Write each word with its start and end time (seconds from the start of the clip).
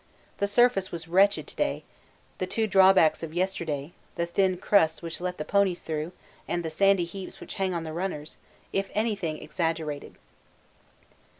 The 0.39 0.47
surface 0.47 0.91
was 0.91 1.07
wretched 1.07 1.45
to 1.45 1.55
day, 1.55 1.83
the 2.39 2.47
two 2.47 2.65
drawbacks 2.65 3.21
of 3.21 3.35
yesterday 3.35 3.91
(the 4.15 4.25
thin 4.25 4.57
crusts 4.57 5.03
which 5.03 5.21
let 5.21 5.37
the 5.37 5.45
ponies 5.45 5.83
through 5.83 6.11
and 6.47 6.65
the 6.65 6.71
sandy 6.71 7.03
heaps 7.05 7.39
which 7.39 7.53
hang 7.61 7.75
on 7.75 7.83
the 7.83 7.93
runners) 7.93 8.39
if 8.73 8.89
anything 8.95 9.37
exaggerated. 9.39 10.15